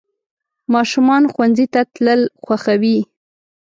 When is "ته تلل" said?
1.73-2.21